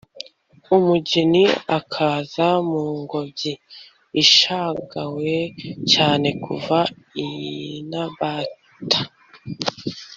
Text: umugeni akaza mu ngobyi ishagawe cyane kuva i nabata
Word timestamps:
umugeni 0.75 1.43
akaza 1.77 2.47
mu 2.69 2.83
ngobyi 2.99 3.53
ishagawe 4.23 5.31
cyane 5.91 6.27
kuva 6.43 6.79
i 7.25 7.29
nabata 7.89 9.01